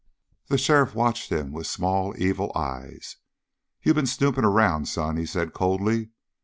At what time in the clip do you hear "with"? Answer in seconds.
1.51-1.67